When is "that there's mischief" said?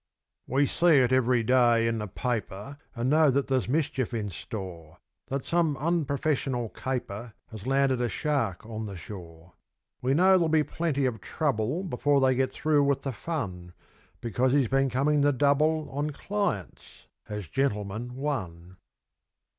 3.29-4.15